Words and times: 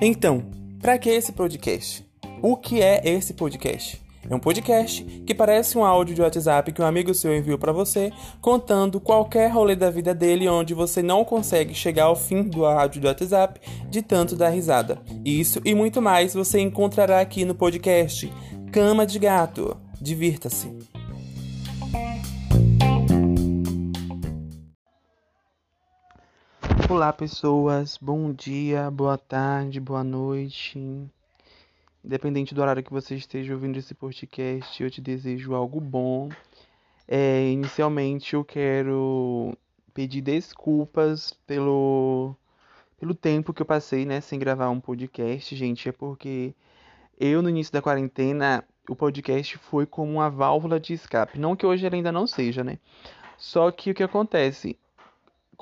Então, 0.00 0.42
para 0.80 0.98
que 0.98 1.08
esse 1.08 1.30
podcast? 1.30 2.04
O 2.42 2.56
que 2.56 2.82
é 2.82 3.00
esse 3.04 3.34
podcast? 3.34 4.02
É 4.28 4.34
um 4.34 4.38
podcast 4.38 5.04
que 5.26 5.34
parece 5.34 5.76
um 5.76 5.84
áudio 5.84 6.14
de 6.14 6.22
WhatsApp 6.22 6.72
que 6.72 6.82
um 6.82 6.86
amigo 6.86 7.14
seu 7.14 7.36
enviou 7.36 7.58
para 7.58 7.72
você, 7.72 8.12
contando 8.40 9.00
qualquer 9.00 9.50
rolê 9.50 9.76
da 9.76 9.90
vida 9.90 10.14
dele 10.14 10.48
onde 10.48 10.74
você 10.74 11.02
não 11.02 11.24
consegue 11.24 11.74
chegar 11.74 12.04
ao 12.04 12.16
fim 12.16 12.42
do 12.42 12.64
áudio 12.64 13.00
do 13.00 13.06
WhatsApp 13.06 13.60
de 13.88 14.02
tanto 14.02 14.36
dar 14.36 14.48
risada. 14.50 15.00
Isso 15.24 15.60
e 15.64 15.74
muito 15.74 16.02
mais 16.02 16.34
você 16.34 16.60
encontrará 16.60 17.20
aqui 17.20 17.44
no 17.44 17.54
podcast 17.54 18.32
Cama 18.72 19.06
de 19.06 19.18
Gato. 19.18 19.76
Divirta-se. 20.00 20.91
Olá, 26.90 27.12
pessoas. 27.12 27.96
Bom 27.96 28.32
dia, 28.32 28.90
boa 28.90 29.16
tarde, 29.16 29.80
boa 29.80 30.02
noite. 30.02 30.78
Independente 32.04 32.54
do 32.54 32.60
horário 32.60 32.82
que 32.82 32.92
você 32.92 33.14
esteja 33.14 33.54
ouvindo 33.54 33.78
esse 33.78 33.94
podcast, 33.94 34.82
eu 34.82 34.90
te 34.90 35.00
desejo 35.00 35.54
algo 35.54 35.80
bom. 35.80 36.28
É, 37.06 37.48
inicialmente, 37.48 38.34
eu 38.34 38.44
quero 38.44 39.56
pedir 39.94 40.20
desculpas 40.20 41.32
pelo, 41.46 42.34
pelo 42.98 43.14
tempo 43.14 43.54
que 43.54 43.62
eu 43.62 43.66
passei 43.66 44.04
né, 44.04 44.20
sem 44.20 44.38
gravar 44.38 44.68
um 44.68 44.80
podcast, 44.80 45.54
gente. 45.54 45.88
É 45.88 45.92
porque 45.92 46.52
eu, 47.18 47.40
no 47.40 47.48
início 47.48 47.72
da 47.72 47.80
quarentena, 47.80 48.64
o 48.88 48.96
podcast 48.96 49.56
foi 49.56 49.86
como 49.86 50.12
uma 50.12 50.28
válvula 50.28 50.80
de 50.80 50.94
escape. 50.94 51.38
Não 51.38 51.54
que 51.56 51.64
hoje 51.64 51.86
ele 51.86 51.96
ainda 51.96 52.12
não 52.12 52.26
seja, 52.26 52.64
né? 52.64 52.78
Só 53.38 53.70
que 53.70 53.90
o 53.90 53.94
que 53.94 54.02
acontece? 54.02 54.76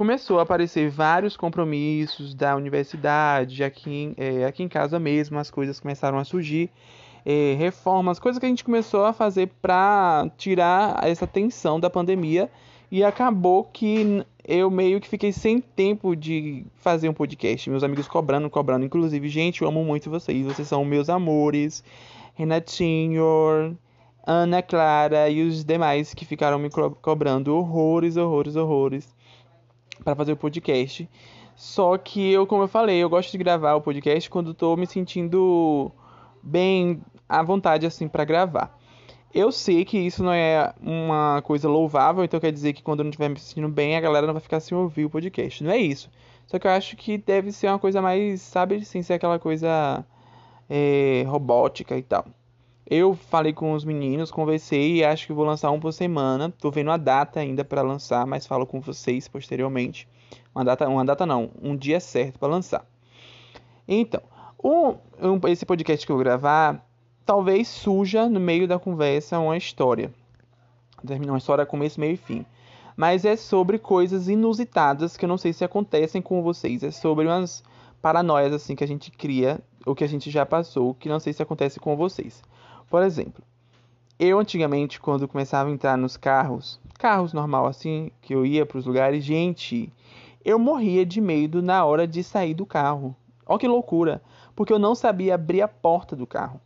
Começou 0.01 0.39
a 0.39 0.45
aparecer 0.45 0.89
vários 0.89 1.37
compromissos 1.37 2.33
da 2.33 2.57
universidade, 2.57 3.63
aqui, 3.63 3.91
em, 3.91 4.15
é, 4.17 4.47
aqui 4.47 4.63
em 4.63 4.69
casa 4.69 4.99
mesmo, 4.99 5.39
as 5.39 5.51
coisas 5.51 5.79
começaram 5.79 6.17
a 6.17 6.25
surgir, 6.25 6.71
é, 7.23 7.55
reformas, 7.59 8.19
coisas 8.19 8.39
que 8.39 8.47
a 8.47 8.49
gente 8.49 8.65
começou 8.65 9.05
a 9.05 9.13
fazer 9.13 9.51
para 9.61 10.27
tirar 10.39 11.07
essa 11.07 11.27
tensão 11.27 11.79
da 11.79 11.91
pandemia 11.91 12.51
e 12.91 13.05
acabou 13.05 13.63
que 13.63 14.25
eu 14.49 14.71
meio 14.71 15.03
que 15.03 15.07
fiquei 15.07 15.33
sem 15.33 15.61
tempo 15.61 16.17
de 16.17 16.65
fazer 16.77 17.11
um 17.11 17.13
podcast. 17.13 17.69
Meus 17.69 17.85
amigos 17.85 18.09
cobrando, 18.09 18.49
cobrando. 18.49 18.87
Inclusive, 18.87 19.29
gente, 19.29 19.61
eu 19.61 19.69
amo 19.69 19.85
muito 19.85 20.09
vocês. 20.09 20.47
Vocês 20.47 20.67
são 20.67 20.83
meus 20.83 21.11
amores. 21.11 21.85
Renatinho, 22.33 23.77
Ana 24.27 24.63
Clara 24.63 25.29
e 25.29 25.43
os 25.43 25.63
demais 25.63 26.15
que 26.15 26.25
ficaram 26.25 26.59
me 26.59 26.71
cobrando 27.03 27.55
horrores, 27.55 28.17
horrores, 28.17 28.57
horrores 28.57 29.20
para 30.05 30.15
fazer 30.15 30.33
o 30.33 30.37
podcast. 30.37 31.09
Só 31.55 31.99
que 31.99 32.33
eu, 32.33 32.47
como 32.47 32.63
eu 32.63 32.69
falei, 32.69 32.97
eu 32.97 33.11
gosto 33.11 33.31
de 33.33 33.39
gravar 33.39 33.75
o 33.75 33.81
podcast 33.81 34.31
quando 34.31 34.53
estou 34.53 34.77
me 34.77 34.87
sentindo 34.87 35.93
bem 36.43 37.03
à 37.29 37.43
vontade 37.43 37.87
assim 37.87 38.09
para 38.09 38.25
gravar. 38.25 38.79
Eu 39.33 39.53
sei 39.53 39.85
que 39.85 39.99
isso 39.99 40.25
não 40.25 40.33
é 40.33 40.75
uma 40.83 41.41
coisa 41.43 41.69
louvável, 41.69 42.25
então 42.25 42.41
quer 42.41 42.51
dizer 42.51 42.73
que 42.73 42.83
quando 42.83 43.01
eu 43.01 43.05
não 43.05 43.11
estiver 43.11 43.29
me 43.29 43.39
sentindo 43.39 43.69
bem, 43.69 43.97
a 43.97 44.01
galera 44.01 44.27
não 44.27 44.35
vai 44.35 44.43
ficar 44.43 44.59
sem 44.59 44.77
ouvir 44.77 45.05
o 45.05 45.11
podcast. 45.11 45.63
Não 45.63 45.71
é 45.71 45.79
isso. 45.79 46.11
Só 46.47 46.59
que 46.59 46.67
eu 46.67 46.71
acho 46.73 46.97
que 46.97 47.17
deve 47.17 47.53
ser 47.53 47.69
uma 47.69 47.79
coisa 47.79 48.03
mais, 48.03 48.41
sabe, 48.41 48.85
sem 48.85 49.03
ser 49.03 49.15
aquela 49.15 49.39
coisa 49.39 50.05
é, 50.69 51.25
robótica 51.29 51.97
e 51.97 52.03
tal. 52.03 52.27
Eu 52.87 53.15
falei 53.15 53.53
com 53.53 53.73
os 53.73 53.85
meninos, 53.85 54.31
conversei 54.31 54.97
e 54.97 55.05
acho 55.05 55.27
que 55.27 55.33
vou 55.33 55.45
lançar 55.45 55.71
um 55.71 55.79
por 55.79 55.93
semana. 55.93 56.53
Tô 56.59 56.71
vendo 56.71 56.91
a 56.91 56.97
data 56.97 57.39
ainda 57.39 57.65
para 57.65 57.83
lançar, 57.83 58.27
mas 58.27 58.47
falo 58.47 58.67
com 58.67 58.81
vocês 58.81 59.29
posteriormente. 59.29 60.09
Uma 60.55 60.65
data, 60.65 60.89
uma 60.89 61.05
data 61.05 61.25
não, 61.25 61.51
um 61.63 61.77
dia 61.77 62.01
certo 62.01 62.39
para 62.39 62.49
lançar. 62.49 62.85
Então, 63.87 64.21
um, 64.63 64.97
um, 65.21 65.41
esse 65.49 65.65
podcast 65.65 66.05
que 66.05 66.13
eu 66.13 66.19
gravar, 66.19 66.85
talvez 67.25 67.69
suja 67.69 68.29
no 68.29 68.41
meio 68.41 68.67
da 68.67 68.79
conversa 68.79 69.39
uma 69.39 69.57
história. 69.57 70.13
Termina 71.07 71.33
uma 71.33 71.39
história 71.39 71.65
começo, 71.65 72.01
meio 72.01 72.15
e 72.15 72.17
fim. 72.17 72.45
Mas 72.97 73.25
é 73.25 73.37
sobre 73.37 73.79
coisas 73.79 74.29
inusitadas 74.29 75.17
que 75.17 75.25
eu 75.25 75.29
não 75.29 75.39
sei 75.39 75.53
se 75.53 75.65
acontecem 75.65 76.21
com 76.21 76.43
vocês. 76.43 76.83
É 76.83 76.91
sobre 76.91 77.27
umas 77.27 77.63
paranoias 78.03 78.53
assim 78.53 78.75
que 78.75 78.85
a 78.85 78.87
gente 78.87 79.11
cria, 79.11 79.61
ou 79.87 79.95
que 79.95 80.05
a 80.05 80.09
gente 80.09 80.31
já 80.31 80.45
passou, 80.45 80.95
que 80.95 81.09
não 81.09 81.21
sei 81.21 81.33
se 81.33 81.43
acontece 81.43 81.81
com 81.81 81.97
vocês. 81.97 82.43
Por 82.91 83.05
exemplo, 83.05 83.45
eu 84.19 84.41
antigamente, 84.41 85.01
quando 85.01 85.29
começava 85.29 85.71
a 85.71 85.73
entrar 85.73 85.97
nos 85.97 86.17
carros, 86.17 86.81
carros 86.99 87.33
normal 87.33 87.67
assim, 87.67 88.11
que 88.21 88.35
eu 88.35 88.45
ia 88.45 88.67
para 88.67 88.79
os 88.79 88.85
lugares, 88.85 89.25
gente, 89.25 89.91
eu 90.45 90.59
morria 90.59 91.07
de 91.07 91.21
medo 91.21 91.63
na 91.63 91.85
hora 91.85 92.05
de 92.05 92.25
sair 92.25 92.53
do 92.53 92.67
carro. 92.67 93.15
Olha 93.47 93.61
que 93.61 93.69
loucura, 93.69 94.21
porque 94.57 94.73
eu 94.73 94.79
não 94.79 94.97
sabia 94.97 95.37
abrir 95.37 95.63
a 95.63 95.69
porta 95.69 96.17
do 96.17 96.27
carro. 96.27 96.61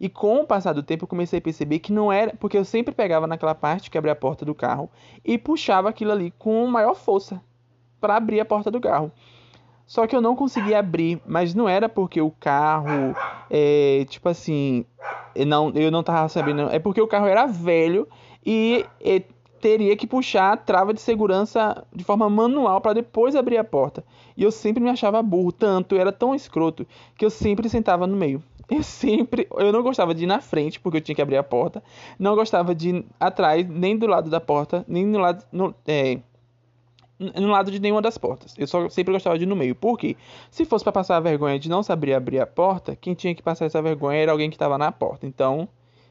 E 0.00 0.08
com 0.08 0.40
o 0.40 0.46
passar 0.46 0.72
do 0.72 0.82
tempo 0.82 1.04
eu 1.04 1.08
comecei 1.08 1.38
a 1.38 1.42
perceber 1.42 1.78
que 1.78 1.92
não 1.92 2.10
era, 2.10 2.34
porque 2.34 2.56
eu 2.56 2.64
sempre 2.64 2.94
pegava 2.94 3.26
naquela 3.26 3.54
parte 3.54 3.90
que 3.90 3.98
abria 3.98 4.14
a 4.14 4.16
porta 4.16 4.46
do 4.46 4.54
carro 4.54 4.90
e 5.22 5.36
puxava 5.36 5.90
aquilo 5.90 6.12
ali 6.12 6.32
com 6.38 6.66
maior 6.66 6.94
força 6.94 7.40
para 8.00 8.16
abrir 8.16 8.40
a 8.40 8.46
porta 8.46 8.70
do 8.70 8.80
carro. 8.80 9.12
Só 9.86 10.06
que 10.06 10.16
eu 10.16 10.20
não 10.20 10.34
conseguia 10.34 10.80
abrir, 10.80 11.22
mas 11.24 11.54
não 11.54 11.68
era 11.68 11.88
porque 11.88 12.20
o 12.20 12.30
carro, 12.32 13.14
é, 13.48 14.04
tipo 14.08 14.28
assim, 14.28 14.84
não, 15.44 15.70
eu 15.74 15.90
não 15.90 16.02
tava 16.02 16.28
sabendo, 16.28 16.62
é 16.70 16.78
porque 16.78 17.00
o 17.00 17.06
carro 17.06 17.26
era 17.26 17.46
velho 17.46 18.08
e, 18.44 18.84
e 19.00 19.22
teria 19.60 19.96
que 19.96 20.06
puxar 20.06 20.52
a 20.52 20.56
trava 20.56 20.94
de 20.94 21.00
segurança 21.00 21.84
de 21.92 22.04
forma 22.04 22.28
manual 22.30 22.80
para 22.80 22.94
depois 22.94 23.34
abrir 23.34 23.56
a 23.58 23.64
porta. 23.64 24.04
E 24.36 24.42
eu 24.42 24.50
sempre 24.50 24.82
me 24.82 24.90
achava 24.90 25.22
burro, 25.22 25.52
tanto, 25.52 25.94
eu 25.94 26.00
era 26.00 26.12
tão 26.12 26.34
escroto 26.34 26.86
que 27.16 27.24
eu 27.24 27.30
sempre 27.30 27.68
sentava 27.68 28.06
no 28.06 28.16
meio. 28.16 28.42
Eu 28.68 28.82
sempre, 28.82 29.46
eu 29.56 29.72
não 29.72 29.82
gostava 29.82 30.14
de 30.14 30.24
ir 30.24 30.26
na 30.26 30.40
frente 30.40 30.80
porque 30.80 30.98
eu 30.98 31.00
tinha 31.00 31.14
que 31.14 31.22
abrir 31.22 31.36
a 31.36 31.42
porta, 31.42 31.82
não 32.18 32.34
gostava 32.34 32.74
de 32.74 32.90
ir 32.90 33.04
atrás, 33.18 33.66
nem 33.68 33.96
do 33.96 34.06
lado 34.06 34.28
da 34.28 34.40
porta, 34.40 34.84
nem 34.88 35.06
no 35.06 35.18
lado, 35.18 35.44
no, 35.52 35.74
é, 35.86 36.18
no 37.18 37.48
lado 37.48 37.70
de 37.70 37.80
nenhuma 37.80 38.02
das 38.02 38.18
portas. 38.18 38.54
Eu 38.58 38.66
só 38.66 38.88
sempre 38.88 39.12
gostava 39.12 39.38
de 39.38 39.44
ir 39.44 39.46
no 39.46 39.56
meio. 39.56 39.74
Por 39.74 39.98
quê? 39.98 40.16
Se 40.50 40.64
fosse 40.64 40.84
para 40.84 40.92
passar 40.92 41.16
a 41.16 41.20
vergonha 41.20 41.58
de 41.58 41.68
não 41.68 41.82
saber 41.82 42.14
abrir 42.14 42.40
a 42.40 42.46
porta, 42.46 42.94
quem 42.96 43.14
tinha 43.14 43.34
que 43.34 43.42
passar 43.42 43.64
essa 43.64 43.80
vergonha 43.80 44.18
era 44.18 44.32
alguém 44.32 44.50
que 44.50 44.56
estava 44.56 44.76
na 44.76 44.92
porta. 44.92 45.26
Então, 45.26 45.68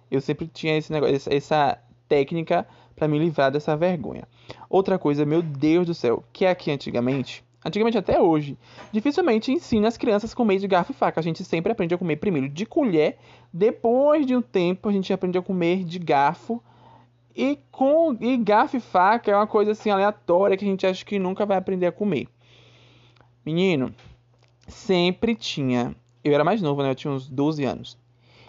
eu 0.09 0.19
sempre 0.21 0.47
tinha 0.47 0.77
esse 0.77 0.91
negócio, 0.91 1.31
essa 1.31 1.77
técnica 2.07 2.67
para 2.95 3.07
me 3.07 3.19
livrar 3.19 3.51
dessa 3.51 3.75
vergonha. 3.75 4.27
Outra 4.69 4.97
coisa, 4.97 5.25
meu 5.25 5.41
Deus 5.41 5.85
do 5.85 5.93
céu, 5.93 6.23
que 6.31 6.45
é 6.45 6.49
aqui 6.49 6.71
antigamente, 6.71 7.43
antigamente 7.63 7.97
até 7.97 8.19
hoje, 8.19 8.57
dificilmente 8.91 9.51
ensina 9.51 9.87
as 9.87 9.97
crianças 9.97 10.31
a 10.31 10.35
comer 10.35 10.59
de 10.59 10.67
garfo 10.67 10.91
e 10.91 10.95
faca. 10.95 11.19
A 11.19 11.23
gente 11.23 11.43
sempre 11.43 11.71
aprende 11.71 11.93
a 11.93 11.97
comer 11.97 12.17
primeiro 12.17 12.47
de 12.47 12.65
colher, 12.65 13.17
depois 13.51 14.25
de 14.25 14.35
um 14.35 14.41
tempo 14.41 14.87
a 14.87 14.91
gente 14.91 15.11
aprende 15.11 15.37
a 15.37 15.41
comer 15.41 15.83
de 15.83 15.99
garfo 15.99 16.63
e 17.35 17.59
com 17.69 18.15
e 18.21 18.37
garfo 18.37 18.77
e 18.77 18.79
faca 18.79 19.29
é 19.29 19.35
uma 19.35 19.45
coisa 19.45 19.71
assim 19.71 19.89
aleatória 19.89 20.55
que 20.55 20.63
a 20.63 20.67
gente 20.67 20.87
acha 20.87 21.03
que 21.03 21.19
nunca 21.19 21.45
vai 21.45 21.57
aprender 21.57 21.87
a 21.87 21.91
comer. 21.91 22.27
Menino, 23.45 23.93
sempre 24.67 25.35
tinha. 25.35 25.95
Eu 26.23 26.33
era 26.33 26.43
mais 26.43 26.61
novo, 26.61 26.81
né? 26.81 26.89
Eu 26.89 26.95
tinha 26.95 27.13
uns 27.13 27.27
12 27.27 27.63
anos. 27.65 27.97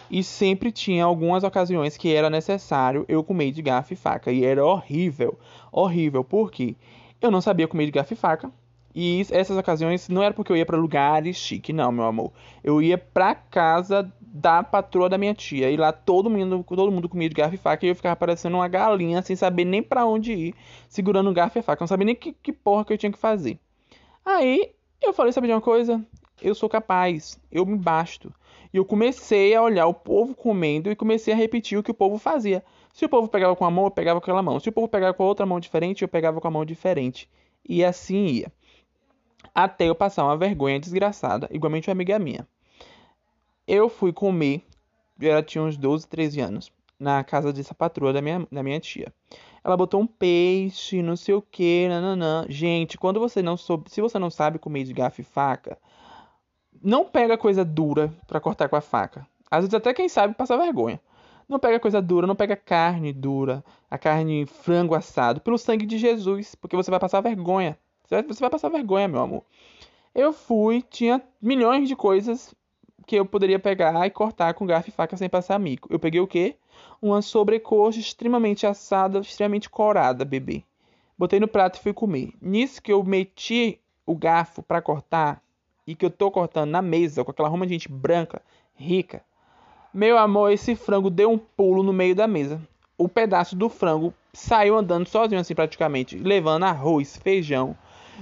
E 0.09 0.23
sempre 0.23 0.71
tinha 0.71 1.03
algumas 1.03 1.43
ocasiões 1.43 1.97
que 1.97 2.13
era 2.13 2.29
necessário 2.29 3.05
eu 3.09 3.23
comer 3.23 3.51
de 3.51 3.61
garfo 3.61 3.93
e 3.93 3.95
faca. 3.97 4.31
E 4.31 4.45
era 4.45 4.65
horrível. 4.65 5.37
Horrível. 5.71 6.23
Por 6.23 6.49
quê? 6.49 6.75
Eu 7.21 7.29
não 7.29 7.41
sabia 7.41 7.67
comer 7.67 7.85
de 7.85 7.91
garfo 7.91 8.13
e 8.13 8.15
faca. 8.15 8.51
E 8.99 9.21
essas 9.29 9.55
ocasiões 9.55 10.09
não 10.09 10.23
era 10.23 10.33
porque 10.33 10.51
eu 10.51 10.57
ia 10.57 10.65
para 10.65 10.75
lugares 10.75 11.37
chique, 11.37 11.71
não, 11.71 11.91
meu 11.91 12.05
amor. 12.05 12.33
Eu 12.63 12.81
ia 12.81 12.97
para 12.97 13.35
casa 13.35 14.11
da 14.19 14.63
patroa 14.63 15.07
da 15.07 15.19
minha 15.19 15.35
tia. 15.35 15.69
E 15.69 15.77
lá 15.77 15.91
todo 15.91 16.31
mundo, 16.31 16.65
todo 16.67 16.91
mundo 16.91 17.07
comia 17.07 17.29
de 17.29 17.35
garfo 17.35 17.53
e 17.53 17.59
faca 17.59 17.85
e 17.85 17.89
eu 17.89 17.95
ficava 17.95 18.15
parecendo 18.15 18.57
uma 18.57 18.67
galinha 18.67 19.21
sem 19.21 19.35
saber 19.35 19.65
nem 19.65 19.83
para 19.83 20.03
onde 20.03 20.33
ir, 20.33 20.55
segurando 20.89 21.29
o 21.29 21.33
garfo 21.33 21.59
e 21.59 21.61
faca. 21.61 21.83
Não 21.83 21.87
sabia 21.87 22.07
nem 22.07 22.15
que, 22.15 22.33
que 22.33 22.51
porra 22.51 22.83
que 22.83 22.91
eu 22.91 22.97
tinha 22.97 23.11
que 23.11 23.19
fazer. 23.19 23.59
Aí 24.25 24.71
eu 24.99 25.13
falei, 25.13 25.31
sabe 25.31 25.45
de 25.45 25.53
uma 25.53 25.61
coisa? 25.61 26.03
Eu 26.41 26.55
sou 26.55 26.67
capaz, 26.67 27.39
eu 27.51 27.67
me 27.67 27.77
basto. 27.77 28.33
E 28.73 28.77
eu 28.77 28.83
comecei 28.83 29.53
a 29.53 29.61
olhar 29.61 29.85
o 29.85 29.93
povo 29.93 30.33
comendo 30.33 30.89
e 30.89 30.95
comecei 30.95 31.35
a 31.35 31.37
repetir 31.37 31.77
o 31.77 31.83
que 31.83 31.91
o 31.91 31.93
povo 31.93 32.17
fazia. 32.17 32.65
Se 32.91 33.05
o 33.05 33.09
povo 33.09 33.27
pegava 33.27 33.55
com 33.55 33.63
a 33.63 33.69
mão, 33.69 33.85
eu 33.85 33.91
pegava 33.91 34.19
com 34.19 34.25
aquela 34.25 34.41
mão. 34.41 34.59
Se 34.59 34.69
o 34.69 34.71
povo 34.71 34.87
pegava 34.87 35.13
com 35.13 35.21
a 35.21 35.27
outra 35.27 35.45
mão 35.45 35.59
diferente, 35.59 36.01
eu 36.01 36.07
pegava 36.07 36.41
com 36.41 36.47
a 36.47 36.51
mão 36.51 36.65
diferente. 36.65 37.29
E 37.63 37.85
assim 37.85 38.25
ia. 38.25 38.51
Até 39.53 39.89
eu 39.89 39.95
passar 39.95 40.23
uma 40.23 40.37
vergonha 40.37 40.79
desgraçada, 40.79 41.47
igualmente 41.51 41.89
uma 41.89 41.93
amiga 41.93 42.17
minha. 42.19 42.47
Eu 43.67 43.89
fui 43.89 44.13
comer, 44.13 44.63
eu 45.19 45.43
tinha 45.43 45.63
uns 45.63 45.77
12, 45.77 46.07
13 46.07 46.39
anos, 46.39 46.71
na 46.99 47.23
casa 47.23 47.51
dessa 47.51 47.75
patroa 47.75 48.13
da 48.13 48.21
minha, 48.21 48.47
da 48.51 48.63
minha 48.63 48.79
tia. 48.79 49.13
Ela 49.63 49.75
botou 49.75 50.01
um 50.01 50.07
peixe, 50.07 51.01
não 51.01 51.17
sei 51.17 51.35
o 51.35 51.41
que, 51.41 51.87
nananã. 51.89 52.45
Gente, 52.47 52.97
quando 52.97 53.19
você 53.19 53.41
não 53.41 53.57
soube, 53.57 53.91
se 53.91 53.99
você 54.01 54.17
não 54.17 54.29
sabe 54.29 54.59
comer 54.59 54.85
de 54.85 54.93
garfo 54.93 55.21
e 55.21 55.23
faca, 55.23 55.77
não 56.81 57.05
pega 57.05 57.37
coisa 57.37 57.65
dura 57.65 58.13
para 58.27 58.39
cortar 58.39 58.69
com 58.69 58.75
a 58.75 58.81
faca. 58.81 59.27
Às 59.51 59.61
vezes 59.61 59.73
até 59.73 59.93
quem 59.93 60.07
sabe 60.07 60.33
passa 60.33 60.57
vergonha. 60.57 60.99
Não 61.47 61.59
pega 61.59 61.79
coisa 61.79 62.01
dura, 62.01 62.27
não 62.27 62.35
pega 62.35 62.57
carne 62.57 63.13
dura, 63.13 63.63
a 63.89 63.97
carne 63.97 64.45
frango 64.45 64.93
assado, 64.93 65.39
pelo 65.39 65.57
sangue 65.57 65.85
de 65.85 65.97
Jesus, 65.97 66.55
porque 66.55 66.75
você 66.75 66.91
vai 66.91 66.99
passar 66.99 67.21
vergonha. 67.21 67.77
Você 68.07 68.39
vai 68.39 68.49
passar 68.49 68.69
vergonha, 68.69 69.07
meu 69.07 69.21
amor. 69.21 69.43
Eu 70.15 70.31
fui, 70.31 70.81
tinha 70.81 71.21
milhões 71.41 71.87
de 71.87 71.95
coisas 71.95 72.55
que 73.05 73.15
eu 73.15 73.25
poderia 73.25 73.59
pegar 73.59 74.05
e 74.05 74.09
cortar 74.09 74.53
com 74.53 74.65
garfo 74.65 74.89
e 74.89 74.91
faca 74.91 75.15
sem 75.17 75.29
passar 75.29 75.59
mico. 75.59 75.87
Eu 75.91 75.99
peguei 75.99 76.19
o 76.19 76.27
quê? 76.27 76.55
Uma 77.01 77.21
sobrecoxa 77.21 77.99
extremamente 77.99 78.65
assada, 78.65 79.19
extremamente 79.19 79.69
corada, 79.69 80.25
bebê. 80.25 80.63
Botei 81.17 81.39
no 81.39 81.47
prato 81.47 81.77
e 81.77 81.81
fui 81.81 81.93
comer. 81.93 82.31
Nisso 82.41 82.81
que 82.81 82.91
eu 82.91 83.03
meti 83.03 83.79
o 84.05 84.15
garfo 84.15 84.63
para 84.63 84.81
cortar 84.81 85.41
e 85.85 85.95
que 85.95 86.05
eu 86.05 86.09
tô 86.09 86.31
cortando 86.31 86.69
na 86.69 86.81
mesa 86.81 87.23
com 87.23 87.31
aquela 87.31 87.49
ruma 87.49 87.65
de 87.65 87.73
gente 87.73 87.89
branca, 87.89 88.41
rica. 88.75 89.21
Meu 89.93 90.17
amor, 90.17 90.51
esse 90.51 90.75
frango 90.75 91.09
deu 91.09 91.31
um 91.31 91.37
pulo 91.37 91.83
no 91.83 91.93
meio 91.93 92.15
da 92.15 92.27
mesa. 92.27 92.61
O 92.97 93.07
pedaço 93.07 93.55
do 93.55 93.69
frango 93.69 94.13
saiu 94.33 94.77
andando 94.77 95.07
sozinho 95.07 95.39
assim 95.39 95.55
praticamente, 95.55 96.17
levando 96.17 96.63
arroz, 96.63 97.17
feijão, 97.17 97.75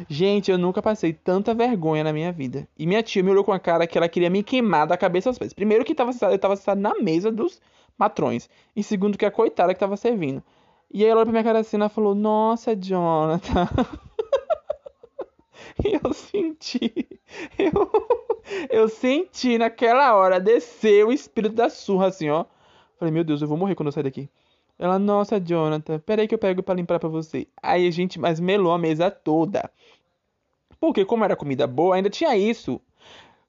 Gente, 0.10 0.52
eu 0.52 0.58
nunca 0.58 0.82
passei 0.82 1.14
tanta 1.14 1.54
vergonha 1.54 2.04
na 2.04 2.12
minha 2.12 2.32
vida. 2.32 2.68
E 2.78 2.86
minha 2.86 3.02
tia 3.02 3.24
me 3.24 3.32
olhou 3.32 3.44
com 3.44 3.52
a 3.52 3.60
cara 3.60 3.88
que 3.88 3.98
ela 3.98 4.10
queria 4.10 4.30
me 4.30 4.44
queimar 4.44 4.88
da 4.88 4.98
cabeça 4.98 5.30
aos 5.30 5.38
pés. 5.38 5.54
Primeiro 5.54 5.86
que 5.86 5.96
tava, 5.96 6.12
eu 6.32 6.40
tava 6.40 6.56
sentado 6.56 6.80
na 6.80 6.96
mesa 6.96 7.32
dos 7.32 7.62
patrões. 7.98 8.50
E 8.76 8.84
segundo 8.84 9.18
que 9.18 9.26
a 9.26 9.32
coitada 9.32 9.74
que 9.74 9.80
tava 9.80 9.98
servindo. 9.98 10.44
E 10.92 11.04
aí 11.04 11.10
ela 11.10 11.22
olhou 11.22 11.26
pra 11.26 11.32
minha 11.32 11.44
cara 11.44 11.60
assim 11.60 11.82
e 11.82 11.90
falou, 11.90 12.14
nossa, 12.14 12.76
Jonathan. 12.76 13.68
e 15.84 16.00
eu 16.02 16.14
senti. 16.14 17.20
Eu, 17.58 17.92
eu 18.70 18.90
senti 18.90 19.58
naquela 19.58 20.16
hora 20.16 20.40
descer 20.40 21.06
o 21.06 21.12
espírito 21.12 21.56
da 21.56 21.70
surra, 21.70 22.08
assim, 22.08 22.30
ó. 22.30 22.46
Falei, 22.98 23.14
meu 23.14 23.24
Deus, 23.24 23.42
eu 23.42 23.48
vou 23.48 23.58
morrer 23.58 23.76
quando 23.76 23.88
eu 23.88 23.92
sair 23.92 24.04
daqui. 24.04 24.30
Ela, 24.78 25.00
nossa, 25.00 25.40
Jonathan, 25.40 26.00
peraí 26.00 26.28
que 26.28 26.36
eu 26.36 26.40
pego 26.40 26.62
para 26.62 26.76
limpar 26.76 27.00
para 27.00 27.10
você. 27.10 27.48
Aí 27.62 27.88
a 27.88 27.92
gente 27.92 28.20
mais 28.20 28.40
melou 28.40 28.74
a 28.74 28.78
mesa 28.78 29.10
toda. 29.10 29.70
Porque 30.80 31.06
como 31.06 31.24
era 31.24 31.36
comida 31.36 31.66
boa, 31.66 31.96
ainda 31.96 32.10
tinha 32.10 32.36
isso. 32.36 32.82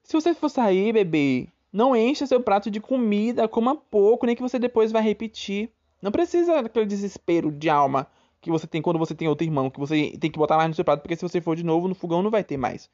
Se 0.03 0.13
você 0.13 0.33
for 0.33 0.49
sair, 0.49 0.93
bebê, 0.93 1.49
não 1.71 1.95
encha 1.95 2.25
seu 2.25 2.41
prato 2.41 2.71
de 2.71 2.79
comida, 2.79 3.47
coma 3.47 3.75
pouco, 3.75 4.25
nem 4.25 4.35
que 4.35 4.41
você 4.41 4.57
depois 4.57 4.91
vai 4.91 5.01
repetir. 5.01 5.69
Não 6.01 6.11
precisa 6.11 6.63
daquele 6.63 6.85
desespero 6.85 7.51
de 7.51 7.69
alma 7.69 8.07
que 8.39 8.49
você 8.49 8.65
tem 8.65 8.81
quando 8.81 8.99
você 8.99 9.13
tem 9.13 9.27
outro 9.27 9.45
irmão, 9.45 9.69
que 9.69 9.79
você 9.79 10.15
tem 10.17 10.31
que 10.31 10.39
botar 10.39 10.55
mais 10.55 10.69
no 10.69 10.75
seu 10.75 10.85
prato, 10.85 11.01
porque 11.01 11.15
se 11.15 11.21
você 11.21 11.41
for 11.41 11.55
de 11.55 11.63
novo 11.63 11.87
no 11.87 11.95
fogão 11.95 12.21
não 12.21 12.31
vai 12.31 12.43
ter 12.43 12.55
mais. 12.55 12.89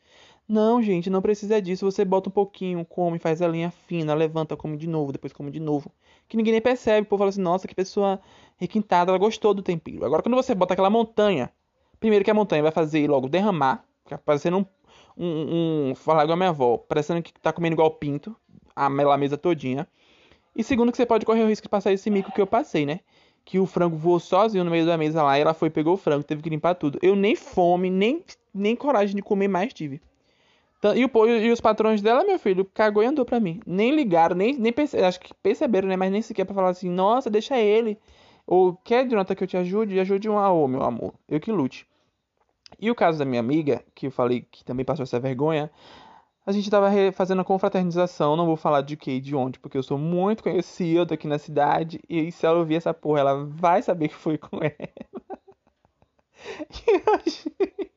Não, 0.48 0.82
gente, 0.82 1.10
não 1.10 1.22
precisa 1.22 1.62
disso. 1.62 1.90
Você 1.90 2.04
bota 2.04 2.30
um 2.30 2.32
pouquinho, 2.32 2.84
come, 2.84 3.20
faz 3.20 3.42
a 3.42 3.48
linha 3.48 3.72
fina, 3.88 4.14
levanta, 4.14 4.58
come 4.58 4.76
de 4.76 4.88
novo, 4.88 5.12
depois 5.12 5.32
come 5.32 5.52
de 5.52 5.60
novo. 5.60 5.92
Que 6.28 6.38
ninguém 6.38 6.54
nem 6.54 6.62
percebe. 6.62 7.06
O 7.06 7.10
povo 7.10 7.20
fala 7.20 7.30
assim, 7.30 7.42
nossa, 7.42 7.68
que 7.68 7.76
pessoa 7.76 8.20
requintada, 8.58 9.12
ela 9.12 9.18
gostou 9.18 9.54
do 9.54 9.62
tempero. 9.62 10.06
Agora, 10.06 10.22
quando 10.22 10.36
você 10.36 10.56
bota 10.56 10.74
aquela 10.74 10.90
montanha, 10.90 11.52
primeiro 12.00 12.24
que 12.24 12.32
a 12.32 12.34
montanha 12.34 12.64
vai 12.64 12.72
fazer 12.72 13.10
logo 13.10 13.28
derramar, 13.28 13.84
parecendo 14.26 14.58
um. 14.58 14.66
um, 15.18 15.90
um 15.92 15.96
falar 15.96 16.24
igual 16.24 16.34
a 16.34 16.38
minha 16.38 16.50
avó, 16.50 16.78
parecendo 16.78 17.22
que 17.22 17.34
tá 17.34 17.52
comendo 17.54 17.76
igual 17.76 17.92
pinto, 17.92 18.36
a 18.76 18.90
mesa 18.90 19.38
todinha. 19.38 19.88
E 20.56 20.64
segundo 20.64 20.92
que 20.92 20.98
você 20.98 21.06
pode 21.06 21.26
correr 21.26 21.44
o 21.44 21.48
risco 21.48 21.66
de 21.66 21.70
passar 21.70 21.92
esse 21.92 22.10
mico 22.10 22.32
que 22.32 22.42
eu 22.42 22.48
passei, 22.48 22.86
né? 22.86 23.00
Que 23.44 23.60
o 23.60 23.66
frango 23.66 23.98
voou 23.98 24.20
sozinho 24.20 24.64
no 24.64 24.72
meio 24.72 24.86
da 24.86 24.98
mesa 24.98 25.24
lá, 25.24 25.38
e 25.38 25.42
ela 25.42 25.54
foi, 25.54 25.70
pegou 25.70 25.96
o 25.96 25.98
frango, 25.98 26.24
teve 26.24 26.42
que 26.42 26.50
limpar 26.50 26.76
tudo. 26.76 27.00
Eu 27.02 27.16
nem 27.16 27.36
fome, 27.36 27.90
nem, 27.90 28.24
nem 28.54 28.76
coragem 28.76 29.16
de 29.16 29.22
comer 29.22 29.48
mais 29.48 29.74
tive. 29.74 30.02
E, 30.96 31.06
o, 31.06 31.28
e 31.28 31.52
os 31.52 31.62
patrões 31.62 32.02
dela, 32.02 32.24
meu 32.26 32.38
filho, 32.38 32.66
cagou 32.74 33.02
e 33.02 33.06
andou 33.06 33.24
pra 33.24 33.40
mim. 33.40 33.60
Nem 33.66 33.96
ligaram, 33.96 34.36
nem, 34.36 34.58
nem 34.58 34.74
perce, 34.74 34.98
acho 34.98 35.20
que 35.20 35.34
perceberam, 35.36 35.88
né? 35.88 35.96
Mas 35.96 36.12
nem 36.12 36.22
sequer 36.22 36.46
pra 36.46 36.54
falar 36.56 36.70
assim, 36.70 36.90
nossa, 36.90 37.30
deixa 37.30 37.58
ele. 37.58 37.98
Ou 38.46 38.76
quer, 38.84 39.08
Jonathan, 39.08 39.36
que 39.36 39.44
eu 39.44 39.48
te 39.48 39.58
ajude? 39.58 40.00
Ajude 40.00 40.30
um 40.30 40.38
ao 40.38 40.68
meu 40.68 40.84
amor. 40.84 41.14
Eu 41.30 41.40
que 41.40 41.52
lute. 41.52 41.88
E 42.80 42.92
o 42.92 42.96
caso 42.96 43.20
da 43.20 43.26
minha 43.26 43.40
amiga, 43.40 43.84
que 43.96 44.08
eu 44.08 44.12
falei 44.12 44.46
que 44.52 44.66
também 44.66 44.86
passou 44.86 45.04
essa 45.04 45.20
vergonha, 45.20 45.72
a 46.46 46.52
gente 46.52 46.70
tava 46.70 46.90
fazendo 47.14 47.42
a 47.42 47.46
confraternização, 47.46 48.36
não 48.36 48.46
vou 48.46 48.58
falar 48.58 48.82
de 48.82 48.98
que 48.98 49.12
e 49.12 49.22
de 49.22 49.36
onde, 49.36 49.60
porque 49.60 49.78
eu 49.78 49.84
sou 49.84 49.98
muito 49.98 50.44
conhecido 50.44 51.14
aqui 51.14 51.28
na 51.28 51.38
cidade, 51.40 52.02
e 52.10 52.32
se 52.32 52.46
ela 52.46 52.60
ouvir 52.60 52.76
essa 52.76 52.94
porra, 52.94 53.22
ela 53.22 53.46
vai 53.46 53.82
saber 53.82 54.10
que 54.10 54.16
foi 54.16 54.38
com 54.38 54.58
ela. 54.58 54.74
E 56.70 57.30
gente, 57.30 57.93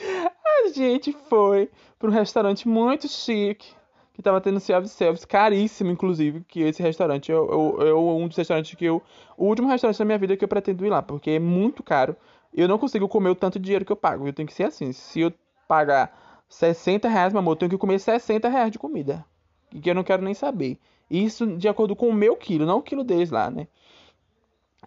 a 0.00 0.68
gente 0.72 1.12
foi 1.28 1.70
para 1.98 2.08
um 2.08 2.12
restaurante 2.12 2.68
muito 2.68 3.08
chique, 3.08 3.74
que 4.12 4.20
estava 4.20 4.40
tendo 4.40 4.58
self-service, 4.58 5.26
caríssimo, 5.26 5.90
inclusive, 5.90 6.42
que 6.48 6.60
esse 6.60 6.82
restaurante 6.82 7.30
é, 7.30 7.36
um 7.36 8.26
dos 8.26 8.36
restaurantes 8.36 8.74
que 8.74 8.84
eu. 8.84 9.02
O 9.36 9.46
último 9.46 9.68
restaurante 9.68 9.98
da 9.98 10.04
minha 10.04 10.18
vida 10.18 10.36
que 10.36 10.44
eu 10.44 10.48
pretendo 10.48 10.84
ir 10.84 10.90
lá, 10.90 11.00
porque 11.00 11.30
é 11.30 11.38
muito 11.38 11.82
caro. 11.82 12.16
Eu 12.52 12.66
não 12.66 12.78
consigo 12.78 13.08
comer 13.08 13.30
o 13.30 13.34
tanto 13.34 13.58
de 13.58 13.64
dinheiro 13.66 13.84
que 13.84 13.92
eu 13.92 13.96
pago. 13.96 14.26
Eu 14.26 14.32
tenho 14.32 14.48
que 14.48 14.54
ser 14.54 14.64
assim. 14.64 14.92
Se 14.92 15.20
eu 15.20 15.32
pagar 15.68 16.42
60 16.48 17.08
reais, 17.08 17.32
meu 17.32 17.40
amor, 17.40 17.52
eu 17.52 17.56
tenho 17.56 17.70
que 17.70 17.78
comer 17.78 18.00
60 18.00 18.48
reais 18.48 18.72
de 18.72 18.78
comida. 18.78 19.24
E 19.72 19.80
que 19.80 19.90
eu 19.90 19.94
não 19.94 20.02
quero 20.02 20.22
nem 20.22 20.34
saber. 20.34 20.78
Isso 21.10 21.46
de 21.56 21.68
acordo 21.68 21.94
com 21.94 22.08
o 22.08 22.12
meu 22.12 22.36
quilo, 22.36 22.66
não 22.66 22.78
o 22.78 22.82
quilo 22.82 23.04
deles 23.04 23.30
lá, 23.30 23.50
né? 23.50 23.68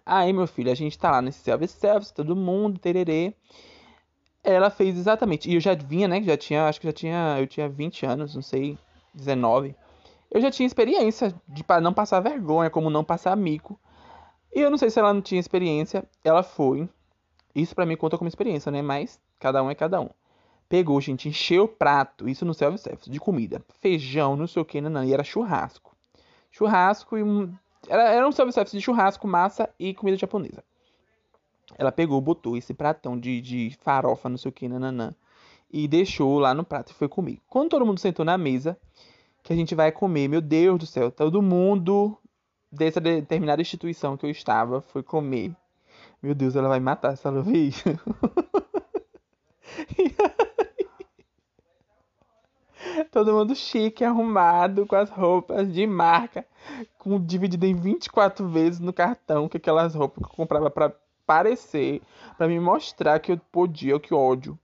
Aí, 0.04 0.32
meu 0.32 0.46
filho, 0.46 0.70
a 0.70 0.74
gente 0.74 0.98
tá 0.98 1.10
lá 1.10 1.22
nesse 1.22 1.38
self-service, 1.38 2.12
todo 2.12 2.36
mundo, 2.36 2.78
tererê 2.78 3.34
ela 4.42 4.70
fez 4.70 4.96
exatamente. 4.96 5.48
E 5.50 5.54
eu 5.54 5.60
já 5.60 5.74
vinha, 5.74 6.08
né? 6.08 6.22
Já 6.22 6.36
tinha, 6.36 6.66
acho 6.66 6.80
que 6.80 6.86
já 6.86 6.92
tinha, 6.92 7.36
eu 7.38 7.46
tinha 7.46 7.68
20 7.68 8.06
anos, 8.06 8.34
não 8.34 8.42
sei, 8.42 8.78
19. 9.14 9.74
Eu 10.30 10.40
já 10.40 10.50
tinha 10.50 10.66
experiência 10.66 11.34
de 11.46 11.64
não 11.80 11.92
passar 11.92 12.20
vergonha, 12.20 12.70
como 12.70 12.90
não 12.90 13.04
passar 13.04 13.36
mico. 13.36 13.78
E 14.54 14.60
eu 14.60 14.70
não 14.70 14.78
sei 14.78 14.90
se 14.90 14.98
ela 14.98 15.12
não 15.12 15.22
tinha 15.22 15.40
experiência, 15.40 16.04
ela 16.24 16.42
foi. 16.42 16.88
Isso 17.54 17.74
para 17.74 17.86
mim 17.86 17.96
conta 17.96 18.18
como 18.18 18.28
experiência, 18.28 18.72
né? 18.72 18.82
Mas 18.82 19.20
cada 19.38 19.62
um 19.62 19.70
é 19.70 19.74
cada 19.74 20.00
um. 20.00 20.08
Pegou, 20.68 20.98
gente, 21.00 21.28
encheu 21.28 21.64
o 21.64 21.68
prato, 21.68 22.28
isso 22.28 22.46
no 22.46 22.54
self-service, 22.54 23.10
de 23.10 23.20
comida. 23.20 23.62
Feijão, 23.80 24.36
não 24.36 24.46
sei 24.46 24.62
o 24.62 24.64
que, 24.64 24.80
não, 24.80 24.88
não. 24.88 25.04
E 25.04 25.12
era 25.12 25.22
churrasco. 25.22 25.94
Churrasco 26.50 27.18
e. 27.18 27.22
Era, 27.88 28.10
era 28.10 28.28
um 28.28 28.32
self-service 28.32 28.76
de 28.76 28.82
churrasco, 28.82 29.26
massa 29.28 29.68
e 29.78 29.92
comida 29.92 30.16
japonesa. 30.16 30.64
Ela 31.76 31.92
pegou, 31.92 32.20
botou 32.20 32.56
esse 32.56 32.74
pratão 32.74 33.18
de, 33.18 33.40
de 33.40 33.76
farofa, 33.80 34.28
não 34.28 34.36
sei 34.36 34.48
o 34.50 34.52
que, 34.52 34.68
nananã, 34.68 35.14
e 35.70 35.88
deixou 35.88 36.38
lá 36.38 36.52
no 36.54 36.64
prato 36.64 36.90
e 36.90 36.94
foi 36.94 37.08
comer. 37.08 37.40
Quando 37.48 37.70
todo 37.70 37.86
mundo 37.86 37.98
sentou 37.98 38.24
na 38.24 38.36
mesa, 38.36 38.76
que 39.42 39.52
a 39.52 39.56
gente 39.56 39.74
vai 39.74 39.90
comer, 39.90 40.28
meu 40.28 40.40
Deus 40.40 40.78
do 40.78 40.86
céu, 40.86 41.10
todo 41.10 41.42
mundo 41.42 42.16
dessa 42.70 43.00
determinada 43.00 43.60
instituição 43.62 44.16
que 44.16 44.24
eu 44.24 44.30
estava 44.30 44.80
foi 44.80 45.02
comer. 45.02 45.54
Meu 46.22 46.34
Deus, 46.34 46.54
ela 46.54 46.68
vai 46.68 46.80
matar 46.80 47.12
essa 47.14 47.30
vez. 47.42 47.82
todo 53.10 53.32
mundo 53.32 53.54
chique, 53.54 54.04
arrumado, 54.04 54.86
com 54.86 54.96
as 54.96 55.10
roupas 55.10 55.72
de 55.72 55.86
marca, 55.86 56.46
com 56.98 57.20
dividido 57.20 57.66
em 57.66 57.74
24 57.74 58.48
vezes 58.48 58.80
no 58.80 58.92
cartão, 58.92 59.48
que 59.48 59.56
aquelas 59.56 59.94
roupas 59.94 60.24
que 60.24 60.32
eu 60.32 60.36
comprava 60.36 60.70
para 60.70 60.94
parecer, 61.26 62.02
para 62.36 62.48
me 62.48 62.58
mostrar 62.58 63.18
que 63.18 63.32
eu 63.32 63.40
podia, 63.50 63.98
que 63.98 64.14
ódio. 64.14 64.58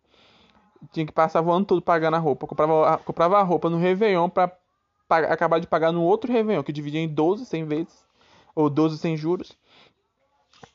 Tinha 0.92 1.06
que 1.06 1.12
passar 1.12 1.40
voando 1.40 1.66
tudo 1.66 1.82
pagando 1.82 2.14
a 2.14 2.18
roupa. 2.18 2.46
comprava, 2.46 2.98
comprava 2.98 3.38
a 3.38 3.42
roupa 3.42 3.68
no 3.68 3.78
Réveillon 3.78 4.28
pra 4.28 4.52
acabar 5.08 5.58
de 5.58 5.66
pagar 5.66 5.92
no 5.92 6.02
outro 6.02 6.32
Réveillon, 6.32 6.62
que 6.62 6.72
dividia 6.72 7.00
em 7.00 7.08
12, 7.08 7.46
100 7.46 7.64
vezes. 7.64 8.04
Ou 8.54 8.68
12 8.68 8.98
sem 8.98 9.16
juros. 9.16 9.56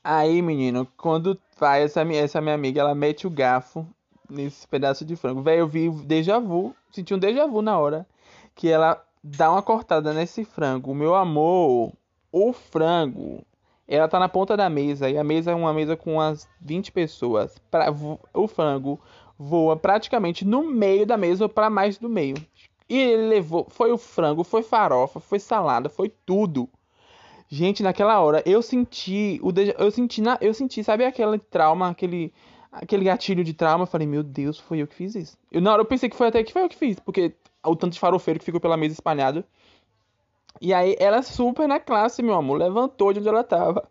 Aí, 0.03 0.41
menino, 0.41 0.87
quando 0.97 1.39
vai 1.57 1.83
essa, 1.83 2.01
essa 2.13 2.41
minha 2.41 2.55
amiga, 2.55 2.81
ela 2.81 2.95
mete 2.95 3.27
o 3.27 3.29
garfo 3.29 3.85
nesse 4.29 4.67
pedaço 4.67 5.05
de 5.05 5.15
frango. 5.15 5.41
Velho, 5.41 5.59
eu 5.59 5.67
vi 5.67 5.89
déjà 5.89 6.39
vu, 6.39 6.75
senti 6.91 7.13
um 7.13 7.19
déjà 7.19 7.45
vu 7.45 7.61
na 7.61 7.77
hora. 7.77 8.07
Que 8.55 8.69
ela 8.69 9.01
dá 9.23 9.51
uma 9.51 9.61
cortada 9.61 10.13
nesse 10.13 10.43
frango. 10.43 10.93
Meu 10.93 11.15
amor, 11.15 11.93
o 12.31 12.53
frango 12.53 13.45
ela 13.87 14.07
tá 14.07 14.19
na 14.19 14.29
ponta 14.29 14.55
da 14.55 14.69
mesa 14.69 15.09
e 15.09 15.17
a 15.17 15.23
mesa 15.23 15.51
é 15.51 15.55
uma 15.55 15.73
mesa 15.73 15.95
com 15.95 16.15
umas 16.15 16.47
20 16.61 16.91
pessoas. 16.91 17.57
Pra, 17.69 17.87
o 18.33 18.47
frango 18.47 18.99
voa 19.37 19.75
praticamente 19.75 20.45
no 20.45 20.63
meio 20.63 21.05
da 21.05 21.17
mesa 21.17 21.49
para 21.49 21.69
mais 21.69 21.97
do 21.97 22.09
meio. 22.09 22.35
E 22.89 22.97
ele 22.97 23.27
levou, 23.27 23.67
foi 23.69 23.91
o 23.91 23.97
frango, 23.97 24.43
foi 24.43 24.63
farofa, 24.63 25.19
foi 25.19 25.39
salada, 25.39 25.89
foi 25.89 26.09
tudo. 26.25 26.69
Gente, 27.49 27.83
naquela 27.83 28.19
hora 28.19 28.41
eu 28.45 28.61
senti, 28.61 29.39
o 29.43 29.51
eu 29.77 29.91
senti, 29.91 30.21
eu 30.41 30.53
senti, 30.53 30.83
sabe 30.83 31.05
aquele 31.05 31.37
trauma, 31.37 31.89
aquele 31.89 32.33
aquele 32.71 33.03
gatilho 33.03 33.43
de 33.43 33.53
trauma, 33.53 33.83
eu 33.83 33.87
falei, 33.87 34.07
meu 34.07 34.23
Deus, 34.23 34.59
foi 34.59 34.79
eu 34.79 34.87
que 34.87 34.95
fiz 34.95 35.13
isso. 35.13 35.37
Eu 35.51 35.61
na 35.61 35.71
hora 35.71 35.81
eu 35.81 35.85
pensei 35.85 36.09
que 36.09 36.15
foi 36.15 36.27
até 36.27 36.43
que 36.43 36.51
foi 36.51 36.63
eu 36.63 36.69
que 36.69 36.75
fiz, 36.75 36.99
porque 36.99 37.35
o 37.63 37.75
tanto 37.75 37.93
de 37.93 37.99
farofeiro 37.99 38.39
que 38.39 38.45
ficou 38.45 38.59
pela 38.59 38.77
mesa 38.77 38.93
espalhado. 38.93 39.43
E 40.61 40.73
aí 40.73 40.95
ela 40.99 41.21
super 41.21 41.67
na 41.67 41.79
classe, 41.79 42.23
meu 42.23 42.35
amor, 42.35 42.57
levantou 42.59 43.11
de 43.13 43.19
onde 43.19 43.29
ela 43.29 43.43
tava 43.43 43.83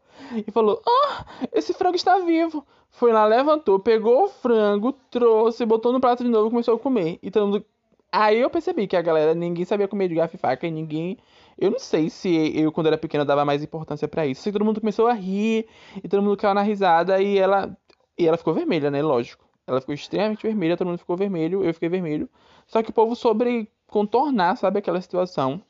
e 0.47 0.51
falou: 0.51 0.81
"Ah, 0.87 1.25
esse 1.53 1.73
frango 1.75 1.97
está 1.97 2.19
vivo". 2.19 2.67
Foi 2.91 3.13
lá, 3.13 3.25
levantou, 3.25 3.79
pegou 3.81 4.25
o 4.25 4.29
frango, 4.29 4.93
trouxe, 5.11 5.65
botou 5.65 5.93
no 5.93 6.01
prato 6.01 6.23
de 6.23 6.31
novo 6.31 6.49
e 6.49 6.51
começou 6.51 6.75
a 6.75 6.79
comer. 6.79 7.19
E 7.23 7.31
todo 7.31 7.47
mundo... 7.47 7.65
Aí 8.13 8.39
eu 8.39 8.51
percebi 8.51 8.87
que 8.87 8.97
a 8.97 9.01
galera, 9.03 9.35
ninguém 9.35 9.65
sabia 9.65 9.89
comer 9.89 10.09
de 10.09 10.15
garfo 10.17 10.37
e 10.37 10.39
faca 10.39 10.67
e 10.67 10.71
ninguém. 10.71 11.17
Eu 11.59 11.71
não 11.71 11.79
sei 11.79 12.11
se 12.11 12.29
eu, 12.59 12.71
quando 12.71 12.89
era 12.89 12.99
pequena, 12.99 13.25
dava 13.25 13.45
mais 13.45 13.63
importância 13.63 14.07
para 14.07 14.27
isso. 14.27 14.53
Todo 14.53 14.65
mundo 14.65 14.81
começou 14.81 15.07
a 15.07 15.15
rir, 15.15 15.67
e 16.05 16.09
todo 16.09 16.23
mundo 16.23 16.37
caiu 16.37 16.55
na 16.55 16.63
risada, 16.63 17.21
e 17.23 17.39
ela. 17.39 17.75
E 18.19 18.27
ela 18.27 18.37
ficou 18.37 18.53
vermelha, 18.53 18.91
né? 18.91 19.01
Lógico. 19.03 19.45
Ela 19.67 19.81
ficou 19.81 19.95
extremamente 19.95 20.43
vermelha, 20.43 20.77
todo 20.77 20.89
mundo 20.89 20.99
ficou 20.99 21.17
vermelho, 21.17 21.65
eu 21.65 21.73
fiquei 21.73 21.89
vermelho. 21.89 22.29
Só 22.67 22.83
que 22.83 22.91
o 22.91 22.93
povo 22.93 23.17
sobre 23.17 23.71
contornar, 23.87 24.57
sabe, 24.57 24.79
aquela 24.81 25.01
situação. 25.01 25.63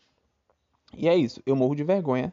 E 0.96 1.08
é 1.08 1.16
isso, 1.16 1.42
eu 1.46 1.56
morro 1.56 1.74
de 1.74 1.84
vergonha. 1.84 2.32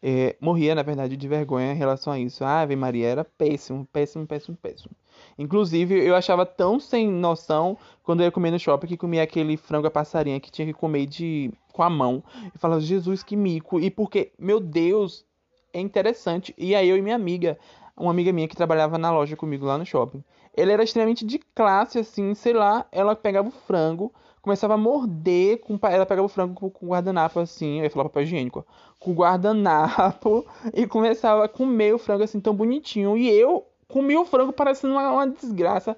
É, 0.00 0.36
morria, 0.40 0.74
na 0.74 0.82
verdade, 0.82 1.16
de 1.16 1.28
vergonha 1.28 1.72
em 1.72 1.76
relação 1.76 2.12
a 2.12 2.18
isso. 2.18 2.44
A 2.44 2.60
Ave 2.60 2.76
Maria 2.76 3.08
era 3.08 3.24
péssimo, 3.24 3.86
péssimo, 3.92 4.26
péssimo, 4.26 4.56
péssimo. 4.56 4.92
Inclusive, 5.36 5.94
eu 6.06 6.14
achava 6.14 6.46
tão 6.46 6.78
sem 6.78 7.08
noção 7.08 7.76
quando 8.04 8.20
eu 8.20 8.26
ia 8.26 8.30
comer 8.30 8.52
no 8.52 8.58
shopping 8.58 8.86
que 8.86 8.96
comia 8.96 9.22
aquele 9.22 9.56
frango 9.56 9.88
a 9.88 9.90
passarinha 9.90 10.38
que 10.38 10.52
tinha 10.52 10.66
que 10.66 10.72
comer 10.72 11.06
de 11.06 11.50
com 11.72 11.82
a 11.82 11.90
mão. 11.90 12.22
E 12.54 12.58
falava, 12.58 12.80
Jesus, 12.80 13.22
que 13.22 13.36
mico. 13.36 13.80
E 13.80 13.90
porque, 13.90 14.32
meu 14.38 14.60
Deus, 14.60 15.24
é 15.72 15.80
interessante. 15.80 16.54
E 16.56 16.74
aí 16.74 16.88
eu 16.88 16.96
e 16.96 17.02
minha 17.02 17.16
amiga, 17.16 17.58
uma 17.96 18.10
amiga 18.10 18.32
minha 18.32 18.48
que 18.48 18.56
trabalhava 18.56 18.98
na 18.98 19.10
loja 19.10 19.36
comigo 19.36 19.66
lá 19.66 19.76
no 19.76 19.86
shopping, 19.86 20.22
ela 20.56 20.72
era 20.72 20.82
extremamente 20.82 21.24
de 21.24 21.38
classe, 21.38 21.98
assim, 21.98 22.34
sei 22.34 22.52
lá, 22.52 22.86
ela 22.90 23.14
pegava 23.14 23.48
o 23.48 23.52
frango, 23.52 24.12
começava 24.40 24.74
a 24.74 24.76
morder, 24.76 25.60
com, 25.60 25.78
ela 25.82 26.06
pegava 26.06 26.26
o 26.26 26.28
frango 26.28 26.54
com, 26.54 26.70
com 26.70 26.88
guardanapo, 26.88 27.40
assim, 27.40 27.78
eu 27.78 27.84
ia 27.84 27.90
falar 27.90 28.04
papel 28.04 28.22
higiênico, 28.22 28.66
com 28.98 29.12
guardanapo, 29.12 30.46
e 30.74 30.86
começava 30.86 31.44
a 31.44 31.48
comer 31.48 31.94
o 31.94 31.98
frango, 31.98 32.24
assim, 32.24 32.40
tão 32.40 32.54
bonitinho, 32.54 33.16
e 33.16 33.28
eu 33.28 33.66
comia 33.88 34.20
o 34.20 34.24
frango 34.24 34.52
parecendo 34.52 34.94
uma, 34.94 35.10
uma 35.10 35.26
desgraça, 35.26 35.96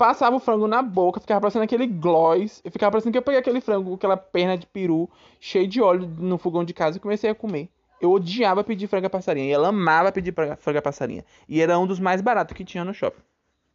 passava 0.00 0.34
o 0.34 0.40
frango 0.40 0.66
na 0.66 0.80
boca, 0.80 1.20
ficava 1.20 1.42
parecendo 1.42 1.64
aquele 1.64 1.86
gloss, 1.86 2.62
ficava 2.70 2.92
parecendo 2.92 3.12
que 3.12 3.18
eu 3.18 3.22
peguei 3.22 3.38
aquele 3.38 3.60
frango, 3.60 3.94
aquela 3.94 4.16
perna 4.16 4.56
de 4.56 4.66
peru, 4.66 5.10
cheio 5.38 5.68
de 5.68 5.82
óleo 5.82 6.10
no 6.18 6.38
fogão 6.38 6.64
de 6.64 6.72
casa 6.72 6.96
e 6.96 7.00
comecei 7.00 7.28
a 7.28 7.34
comer. 7.34 7.68
Eu 8.00 8.10
odiava 8.12 8.64
pedir 8.64 8.86
franga 8.86 9.10
passarinha. 9.10 9.46
E 9.46 9.52
ela 9.52 9.68
amava 9.68 10.10
pedir 10.10 10.32
franga 10.58 10.80
passarinha. 10.80 11.22
E 11.46 11.60
era 11.60 11.78
um 11.78 11.86
dos 11.86 12.00
mais 12.00 12.22
baratos 12.22 12.56
que 12.56 12.64
tinha 12.64 12.82
no 12.82 12.94
shopping. 12.94 13.20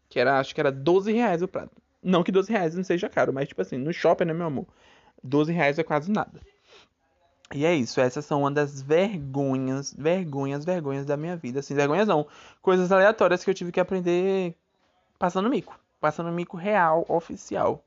Que 0.09 0.19
era, 0.19 0.39
acho 0.39 0.55
que 0.55 0.59
era 0.59 0.71
12 0.71 1.13
reais 1.13 1.43
o 1.43 1.47
prato. 1.47 1.79
Não 2.05 2.23
que 2.23 2.31
12 2.31 2.51
reais 2.51 2.75
não 2.75 2.83
seja 2.83 3.09
caro, 3.09 3.33
mas 3.33 3.47
tipo 3.47 3.61
assim, 3.61 3.77
no 3.77 3.91
shopping, 3.91 4.25
né, 4.25 4.33
meu 4.33 4.45
amor? 4.45 4.67
12 5.23 5.51
reais 5.51 5.79
é 5.79 5.83
quase 5.83 6.11
nada. 6.11 6.39
E 7.53 7.65
é 7.65 7.73
isso, 7.73 7.99
essas 7.99 8.25
são 8.25 8.41
uma 8.41 8.51
das 8.51 8.79
vergonhas, 8.81 9.91
vergonhas, 9.91 10.63
vergonhas 10.63 11.05
da 11.05 11.17
minha 11.17 11.35
vida. 11.35 11.61
Assim, 11.61 11.73
vergonhas 11.73 12.07
não, 12.07 12.27
coisas 12.61 12.91
aleatórias 12.91 13.43
que 13.43 13.49
eu 13.49 13.55
tive 13.55 13.71
que 13.71 13.79
aprender 13.79 14.55
passando 15.17 15.49
mico. 15.49 15.79
Passando 15.99 16.31
mico 16.31 16.55
real, 16.57 17.05
oficial. 17.09 17.83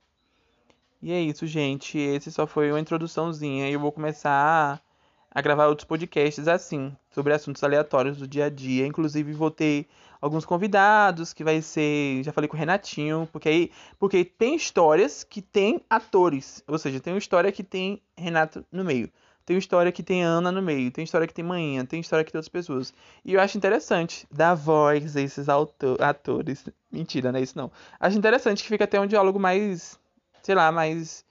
E 1.00 1.12
é 1.12 1.20
isso, 1.20 1.46
gente. 1.46 1.96
Esse 1.96 2.32
só 2.32 2.44
foi 2.46 2.70
uma 2.72 2.80
introduçãozinha. 2.80 3.70
Eu 3.70 3.78
vou 3.78 3.92
começar 3.92 4.82
a 5.30 5.40
gravar 5.40 5.66
outros 5.66 5.86
podcasts 5.86 6.48
assim, 6.48 6.96
sobre 7.10 7.32
assuntos 7.32 7.62
aleatórios 7.62 8.16
do 8.18 8.26
dia 8.26 8.46
a 8.46 8.50
dia. 8.50 8.86
Inclusive 8.86 9.32
vou 9.32 9.50
ter 9.50 9.86
alguns 10.20 10.44
convidados 10.44 11.32
que 11.32 11.44
vai 11.44 11.62
ser, 11.62 12.22
já 12.24 12.32
falei 12.32 12.48
com 12.48 12.56
o 12.56 12.58
Renatinho, 12.58 13.28
porque 13.30 13.48
aí, 13.48 13.70
porque 13.98 14.24
tem 14.24 14.54
histórias 14.54 15.22
que 15.24 15.40
tem 15.40 15.80
atores, 15.88 16.62
ou 16.66 16.78
seja, 16.78 17.00
tem 17.00 17.12
uma 17.12 17.18
história 17.18 17.52
que 17.52 17.62
tem 17.62 18.02
Renato 18.16 18.64
no 18.72 18.84
meio. 18.84 19.10
Tem 19.48 19.54
uma 19.54 19.60
história 19.60 19.90
que 19.90 20.02
tem 20.02 20.22
Ana 20.22 20.52
no 20.52 20.60
meio, 20.60 20.90
tem 20.90 21.02
história 21.04 21.26
que 21.26 21.32
tem 21.32 21.42
Manhã, 21.42 21.82
tem 21.82 22.00
história 22.00 22.22
que 22.22 22.30
tem 22.30 22.38
outras 22.38 22.50
pessoas. 22.50 22.92
E 23.24 23.32
eu 23.32 23.40
acho 23.40 23.56
interessante 23.56 24.26
dar 24.30 24.54
voz 24.54 25.16
a 25.16 25.22
esses 25.22 25.46
atores. 25.48 26.66
Mentira, 26.92 27.32
não 27.32 27.38
é 27.38 27.42
isso 27.42 27.56
não. 27.56 27.72
Acho 27.98 28.18
interessante 28.18 28.62
que 28.62 28.68
fica 28.68 28.84
até 28.84 29.00
um 29.00 29.06
diálogo 29.06 29.38
mais, 29.38 29.98
sei 30.42 30.54
lá, 30.54 30.70
mais 30.70 31.24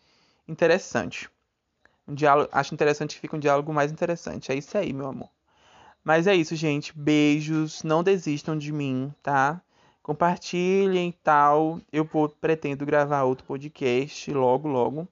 interessante. 0.47 1.29
Um 2.07 2.13
diálogo, 2.15 2.49
acho 2.51 2.73
interessante 2.73 3.15
que 3.15 3.21
fica 3.21 3.35
um 3.35 3.39
diálogo 3.39 3.73
mais 3.73 3.91
interessante. 3.91 4.51
É 4.51 4.55
isso 4.55 4.77
aí, 4.77 4.93
meu 4.93 5.07
amor. 5.07 5.29
Mas 6.03 6.25
é 6.25 6.33
isso, 6.33 6.55
gente. 6.55 6.97
Beijos. 6.97 7.83
Não 7.83 8.01
desistam 8.01 8.57
de 8.57 8.71
mim, 8.71 9.13
tá? 9.21 9.61
Compartilhem 10.01 11.13
tal. 11.21 11.81
Eu 11.91 12.07
pretendo 12.39 12.85
gravar 12.85 13.23
outro 13.23 13.45
podcast 13.45 14.31
logo, 14.31 14.69
logo. 14.69 15.07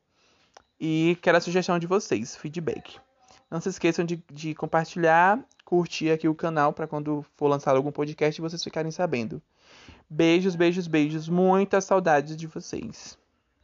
E 0.79 1.17
quero 1.21 1.37
a 1.37 1.41
sugestão 1.41 1.77
de 1.77 1.85
vocês, 1.85 2.35
feedback. 2.37 2.97
Não 3.51 3.59
se 3.59 3.69
esqueçam 3.69 4.05
de, 4.05 4.23
de 4.31 4.55
compartilhar, 4.55 5.39
curtir 5.65 6.11
aqui 6.11 6.27
o 6.27 6.35
canal 6.35 6.73
para 6.73 6.87
quando 6.87 7.25
for 7.35 7.47
lançado 7.47 7.75
algum 7.75 7.91
podcast 7.91 8.39
vocês 8.41 8.63
ficarem 8.63 8.91
sabendo. 8.91 9.41
Beijos, 10.09 10.55
beijos, 10.55 10.87
beijos. 10.87 11.27
Muitas 11.27 11.83
saudades 11.83 12.37
de 12.37 12.47
vocês. 12.47 13.17